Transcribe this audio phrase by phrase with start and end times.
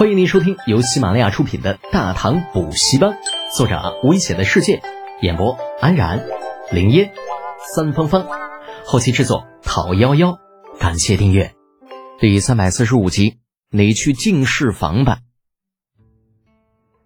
[0.00, 3.10] 欢迎您收听由喜马拉雅出品的《大唐补习班》，
[3.54, 4.80] 作者危险的世界，
[5.20, 6.24] 演播安然、
[6.72, 7.12] 林烟、
[7.74, 8.26] 三芳芳，
[8.86, 10.38] 后期制作讨幺幺，
[10.78, 11.52] 感谢订阅。
[12.18, 13.40] 第三百四十五集，
[13.70, 15.18] 你去进士房吧。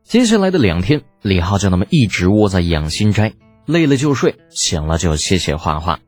[0.04, 3.32] 接下来的两天，李浩就那么一直窝在养心斋，
[3.66, 5.98] 累了就睡，醒了就写写画画。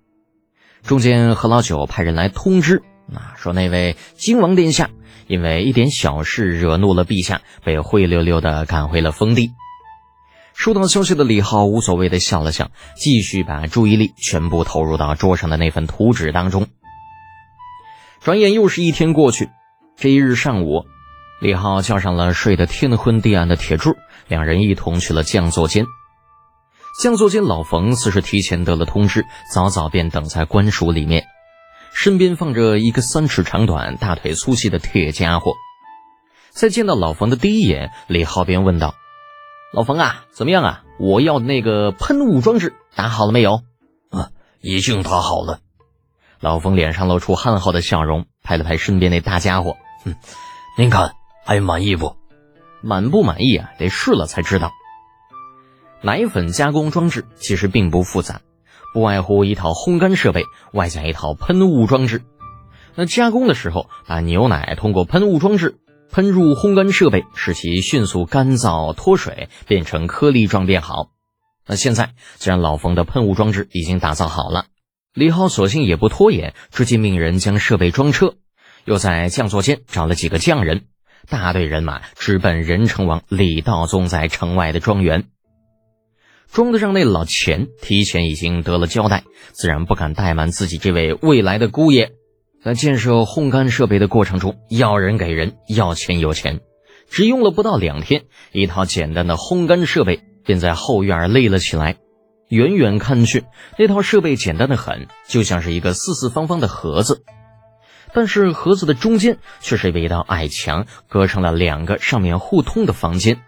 [0.84, 4.90] 中间何老九派人来通知，啊，说那位金王殿下。
[5.26, 9.52] 因为一点小事惹怒了陛下，被灰溜溜的赶回了封地。
[10.54, 16.66] 收到消息的李浩无所谓的笑了笑，继续把注意力全部投入到桌上的那份图纸当中。
[18.20, 19.50] 转眼又是一天过去，
[19.96, 20.84] 这一日上午，
[21.40, 23.94] 李浩叫上了睡得天昏地暗的铁柱，
[24.28, 25.84] 两人一同去了将座间。
[27.02, 31.26] 将座间老冯似是提前得了通知，早早便等在官署里面。
[31.98, 35.54] 身边放着一个三尺长短、大腿粗细的铁家伙，
[36.50, 38.94] 在见到老冯的第一眼，李浩便问道
[39.72, 40.82] ：“老冯啊，怎么样啊？
[41.00, 43.62] 我要那个喷雾装置打好了没有
[44.12, 44.28] ？”“啊，
[44.60, 45.60] 已经打好了。”
[46.38, 50.16] 老冯脸上露出憨厚的笑容，拍了拍身边那大家伙：“哼，
[50.76, 51.14] 您看
[51.46, 52.14] 还满意不？
[52.82, 53.70] 满不满意啊？
[53.78, 54.70] 得试了才知道。”
[56.04, 58.42] 奶粉加工装置其实并不复杂。
[58.96, 62.22] 不外乎一套烘干设备，外加一套喷雾装置。
[62.94, 65.80] 那加工的时候，把牛奶通过喷雾装置
[66.10, 71.10] 喷入烘干设备，使其迅速干燥脱水，变成颗粒状变好。
[71.66, 74.64] 那现在，既然老冯的喷雾装置已经打造好了，
[75.12, 78.36] 李浩索性也不拖延，直接命人将设备装车，
[78.86, 80.86] 又在将座间找了几个匠人，
[81.28, 85.28] 大队人马直奔仁成王李道宗在城外的庄园。
[86.52, 92.12] 庄子上那老钱提前已经得了交代，自然不敢怠慢自己这位未来的姑爷。
[92.62, 96.60] 在建设烘干设备的过程中，要人给人，要钱有钱。
[97.08, 101.96] 只用了不到两天，一套简单的烘干设备便在后院立了起来。
[102.48, 103.44] 远远看去，
[103.78, 107.22] 那套设备简单的很，就像是一个四四方方的盒子。
[108.12, 113.42] 但是盒子的中间却是被一道矮墙隔成了两个上面互通的房间。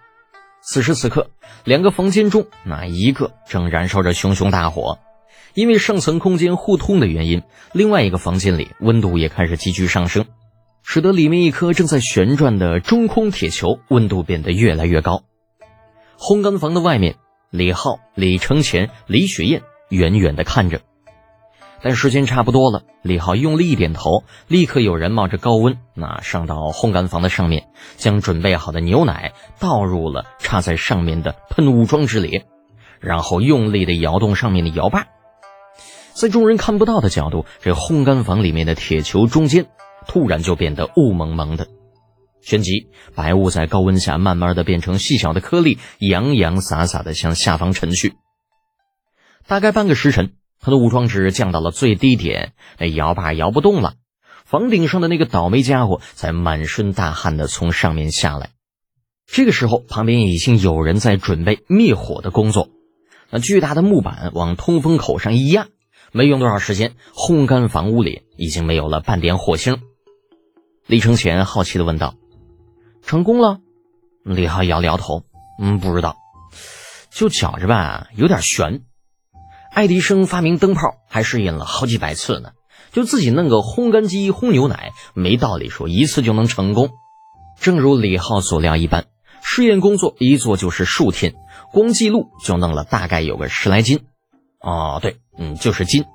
[0.70, 1.30] 此时此刻，
[1.64, 4.98] 两个房间中，那一个正燃烧着熊熊大火，
[5.54, 7.42] 因为上层空间互通的原因，
[7.72, 10.26] 另外一个房间里温度也开始急剧上升，
[10.82, 15.22] 使得里面一颗正在旋转的中空铁球温度变得越来越高。
[16.18, 17.16] 烘干房的外面，
[17.48, 20.82] 李浩、李承前、李雪燕远远地看着。
[21.82, 32.42] 但时间差不多了，李浩用力一点头，立刻有人冒着高温，那上到烘干房的上面，将准备好的牛奶倒入了插在上面的喷雾装置里，
[33.00, 35.06] 然后用力的摇动上面的摇把。
[36.14, 39.66] 在众人看不到的角度，这烘干房里面的铁球中间
[40.08, 41.68] 突然就变得雾蒙蒙的，
[42.42, 48.14] 旋即白雾在高温下慢慢的变成细小的颗粒，洋洋洒洒的向下方沉去。
[49.46, 50.32] 大概半个时辰。
[50.60, 53.94] 他的武装值降到了最低点，那摇把摇不动了。
[54.44, 58.50] 房顶上的那个倒霉家伙才满身大汗的从上面下来。
[59.26, 62.70] 这个时候，旁边已经有人在准备灭火的工作。
[63.30, 65.68] 那巨大的木板往通风口上一压，
[66.12, 69.82] 没用多少时间，烘干房屋里已经没有了半点火星。
[70.86, 72.14] 李承前好奇的问道
[73.04, 73.60] ：“成功了？”
[74.24, 75.24] 李浩摇了摇头
[75.60, 76.16] ：“嗯，不知道，
[77.10, 78.80] 就觉着吧，有点悬。”
[79.78, 82.50] 爱迪生发明灯泡还试验了好几百次呢，
[82.90, 86.88] 就自己弄个烘干机烘牛奶，没道理说一次就能成功。
[87.60, 89.04] 正如李浩所料一般，
[89.40, 91.34] 试验工作一做就是数天，
[91.72, 94.00] 光记录就弄了大概有个十来斤。
[94.58, 96.06] 哦，对，嗯，就是斤。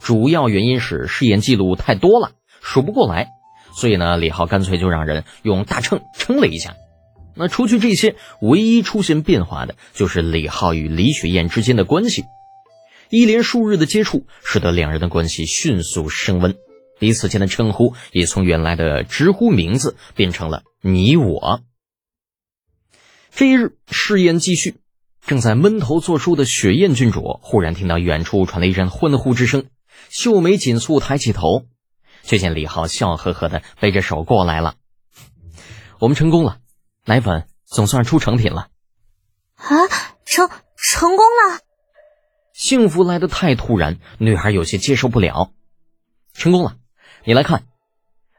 [0.00, 2.30] 主要原因是试验记录太多了，
[2.62, 3.28] 数不过来，
[3.76, 6.76] 所以呢，李浩干脆就让人用大秤称了一下。
[7.34, 12.24] 那除去这些，唯一出现变化的就是李浩与李雪燕之间的关系。
[13.12, 16.56] 一连数日的接触，使得两人的关系迅速升温，
[16.98, 21.60] 彼此间的称呼也从原来的直呼名字变成了你我。
[23.30, 24.76] 这一日试验继续，
[25.26, 29.66] 正在闷头做书的雪燕郡主忽然听到远处传来一阵欢呼之声，
[30.08, 31.66] 秀眉紧蹙，抬起头，
[32.22, 34.76] 却见李浩笑呵呵的背着手过来了。
[35.98, 36.60] 我们成功了，
[37.04, 38.68] 奶粉总算出成品了。
[39.56, 39.68] 啊，
[40.24, 40.48] 成
[40.78, 41.60] 成功了！
[42.52, 45.52] 幸福来的太突然，女孩有些接受不了。
[46.34, 46.76] 成功了，
[47.24, 47.64] 你来看。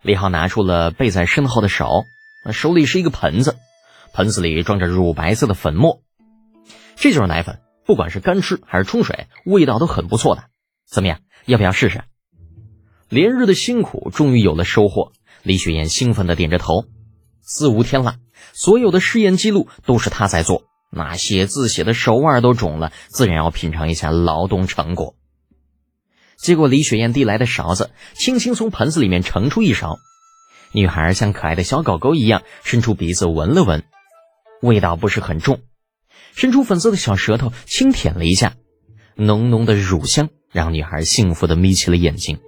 [0.01, 2.03] 李浩拿出了背在身后的手，
[2.51, 3.55] 手里是一个盆子，
[4.13, 6.01] 盆子里装着乳白色的粉末。
[6.95, 10.43] 这就是奶粉，不管是干吃还是冲水，味道都很不错的。
[10.85, 12.03] 怎么样，要不要试试？
[13.09, 15.11] 连日的辛苦终于有了收获，
[15.41, 16.85] 李雪燕兴奋的点着头。
[17.41, 18.17] 四五天了，
[18.53, 20.63] 所有的试验记录都是他在做，
[20.95, 25.15] 那写字写的手腕都肿了，自然要品尝一下劳动成果。
[26.37, 29.97] 结果李雪燕递来的勺子，轻轻从盆子里面盛出一勺，
[30.71, 33.83] 女孩像可爱的小狗狗一样伸出鼻子闻了闻，
[34.61, 35.61] 味道不是很重，
[36.35, 38.53] 伸出粉色的小舌头轻舔了一下，
[39.15, 42.39] 浓浓的乳香让女孩幸福的眯起了眼睛。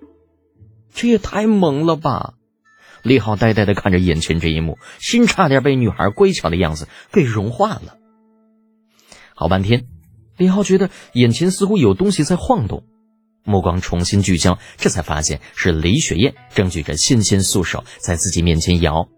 [0.93, 2.33] 这也太萌了吧！
[3.01, 7.97] 李浩呆呆的看着眼前这一幕，心差点被女孩乖巧的样子给融化了。
[9.37, 9.85] 好半天，
[10.37, 12.83] 李浩觉得眼前似乎有东西在晃动。
[13.43, 19.09] 目光重新聚焦，这才发现是李雪燕正举着纤纤素手在自己面前摇。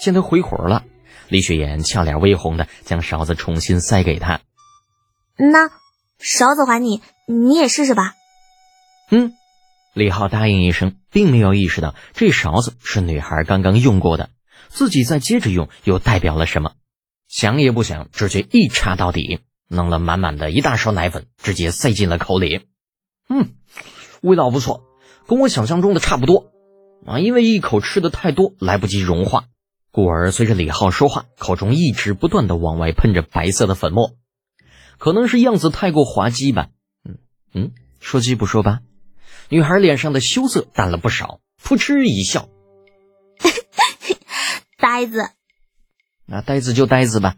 [0.00, 0.84] 见他回魂了，
[1.28, 4.40] 李雪燕俏脸微红的将勺子重新塞给他。
[5.36, 5.70] 那
[6.18, 8.14] 勺子还你，你也试试吧。
[9.10, 9.34] 嗯，
[9.92, 14.30] 李浩答应一声，并没有意识到这勺子是女孩刚刚用过的，
[14.68, 16.72] 自己再接着用又代表了什么。
[17.30, 19.38] 想也不想，直接一插到底，
[19.68, 22.66] 弄了满满的一大勺奶粉，直接塞进了口里。
[23.28, 23.52] 嗯，
[24.20, 24.82] 味道不错，
[25.28, 26.50] 跟我想象中的差不多
[27.06, 27.20] 啊。
[27.20, 29.44] 因为一口吃的太多，来不及融化，
[29.92, 34.16] 故而随着李浩说话，口中一直不断的往外喷着白色的粉末，
[34.98, 36.70] 可能是样子太过滑稽吧。
[37.08, 37.18] 嗯
[37.54, 38.80] 嗯，说鸡不说吧，
[39.48, 42.48] 女孩脸上的羞涩淡了不少，扑哧一笑，
[44.78, 45.30] 呆子，
[46.30, 47.34] 那呆子就呆子吧。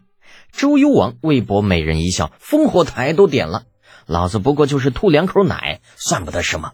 [0.51, 3.63] 周幽王为博美人一笑，烽火台都点了。
[4.05, 6.73] 老子不过就是吐两口奶，算不得什么。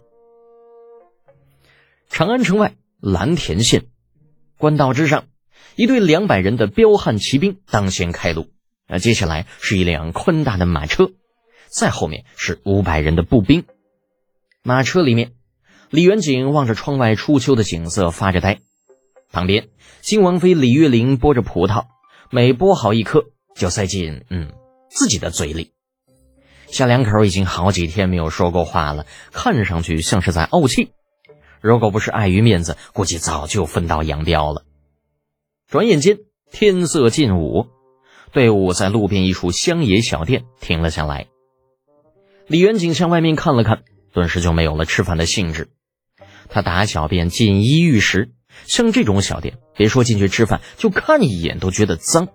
[2.09, 3.85] 长安城外蓝田县，
[4.57, 5.27] 官道之上，
[5.77, 8.49] 一队两百人的彪悍骑兵当先开路。
[8.87, 11.11] 啊，接下来是一辆宽大的马车，
[11.69, 13.63] 再后面是五百人的步兵。
[14.61, 15.31] 马车里面，
[15.89, 18.59] 李元景望着窗外初秋的景色发着呆，
[19.31, 19.69] 旁边
[20.01, 21.85] 新王妃李月玲剥着葡萄，
[22.31, 24.51] 每剥好一颗就塞进嗯
[24.89, 25.73] 自己的嘴里。
[26.67, 30.91] 小两口已经好几天没有说过话了，看上去像是在怄气。
[31.61, 34.63] 如果不是碍于面子，估计早就分道扬镳了。
[35.67, 36.19] 转眼间
[36.51, 37.67] 天色近午，
[38.31, 41.27] 队伍在路边一处乡野小店停了下来。
[42.47, 43.83] 李元景向外面看了看，
[44.13, 45.71] 顿时就没有了吃饭的兴致。
[46.47, 48.31] 他打小便锦衣玉食，
[48.65, 52.29] 像这种小店，别说进去吃饭，就看一眼都觉得脏。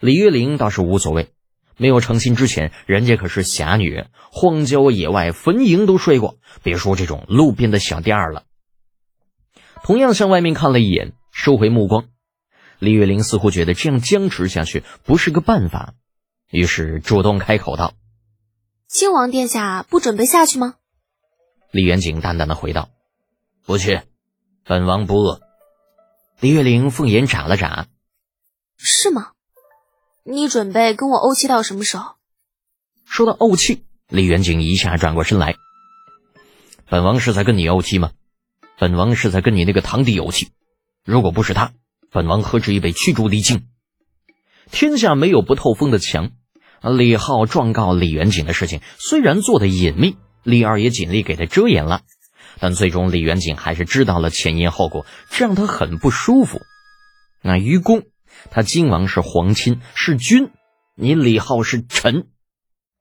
[0.00, 1.32] 李月玲倒是无所谓。
[1.78, 8.44] 没有成亲之前，人家可是侠女，荒郊野外坟茔都睡过，别说这种路边的小店儿了。
[9.82, 12.04] 同样向外面看了一眼，收回目光。
[12.78, 15.94] 李月玲似乎觉得这样僵持下去不是个办法，
[16.50, 17.94] 于是主动开口道
[18.86, 20.74] ：“亲王殿下不准备下去吗？”
[21.72, 22.90] 李元景淡淡的回道
[23.64, 24.02] ：“不去，
[24.64, 25.40] 本王不饿。”
[26.40, 27.86] 李月玲凤眼眨了眨
[28.76, 29.32] ：“是吗？”
[30.24, 32.14] 你准备跟我怄气到什么时候？
[33.04, 35.56] 说到怄气，李元景一下转过身来。
[36.88, 38.12] 本王是在跟你怄气吗？
[38.78, 40.50] 本王是在跟你那个堂弟怄气。
[41.04, 41.72] 如果不是他，
[42.10, 43.66] 本王何至于被驱逐离京？
[44.70, 46.30] 天下没有不透风的墙。
[46.82, 52.02] 李浩状告李元景的事情虽然做的隐秘，李二也尽力给他遮掩了，
[52.62, 56.60] 但最终李元景还是知道了前因后果，这让他很不舒服。
[57.42, 58.04] 那愚公。
[58.50, 60.50] 他金王是皇亲是君，
[60.94, 62.26] 你李浩是臣；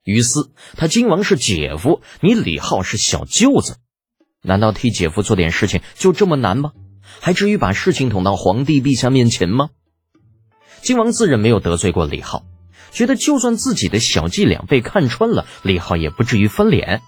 [0.03, 3.77] 于私，他金王是姐夫，你李浩是小舅子。
[4.41, 6.71] 难道替姐夫做点事情就这么难吗？
[7.19, 9.69] 还至于把事情捅到皇帝陛下面前吗？
[10.81, 12.45] 金王自认没有得罪过李浩，
[12.91, 17.03] 觉得就算自己的小伎俩被看穿了，李浩也不至于翻脸。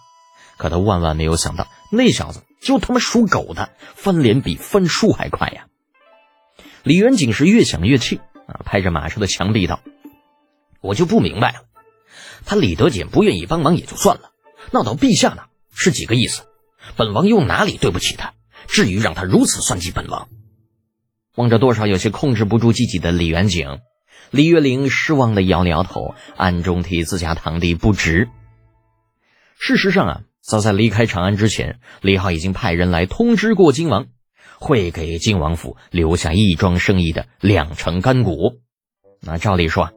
[0.57, 5.67] 可他万万没有想到，那小子就他妈属狗的，翻脸比翻书还快呀！
[6.83, 9.81] 李元景是越想越气啊，拍着马车的墙壁道
[10.81, 11.61] ：“我就不明白了，
[12.45, 14.31] 他李德俭不愿意帮忙也就算了，
[14.71, 16.43] 闹到陛下那是几个意思？
[16.95, 18.33] 本王又哪里对不起他，
[18.67, 20.27] 至于让他如此算计本王？”
[21.35, 23.79] 望着多少有些控制不住自己的李元景，
[24.29, 28.29] 李月玲失望的摇了摇头，暗中替自家堂弟不值。
[29.57, 34.07] 事实上啊，早在离开长安之前，李浩已经派人来通知过金王。
[34.59, 38.59] 会给靖王府留下一桩生意的两成干股。
[39.21, 39.91] 那照理说，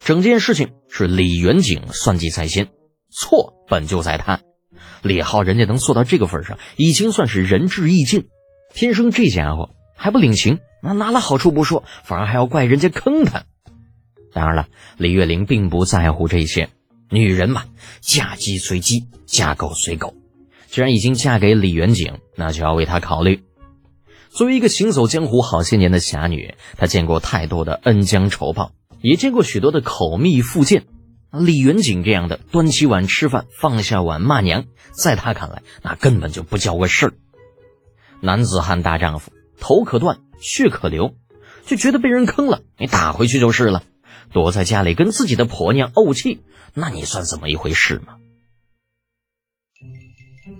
[0.00, 2.68] 整件事情是李元景算计在先，
[3.10, 4.40] 错本就在他。
[5.02, 8.28] 李浩人家能做到这个份上，已经算是仁至义尽。
[8.74, 13.44] 天生这家伙还不领情，那拿了好处不说，反而还要怪人家坑他。
[14.32, 14.66] 当然了，
[14.96, 16.70] 李月玲并不在乎这些，
[17.12, 17.64] 女人嘛，
[18.00, 20.14] 嫁鸡随鸡，嫁狗随狗。
[20.70, 23.44] 既然已经嫁给李元景，那就要为他考虑。
[24.30, 30.84] 作为一个行走江湖好些年的侠女，她见过太多的恩将仇报，也见过许多的口蜜腹剑。
[31.30, 37.12] 李元景这样的端起碗吃饭，放下碗骂娘，在他看来，那根本就不叫个事儿。
[38.22, 41.14] 男子汉大丈夫，头可断，血可流，
[41.66, 43.82] 就觉得被人坑了，你打回去就是了。
[44.32, 46.40] 躲在家里跟自己的婆娘怄气，
[46.74, 48.18] 那你算怎么一回事呢？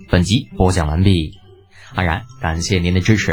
[0.09, 1.39] 本集播讲完毕，
[1.95, 3.31] 安然感谢您的支持。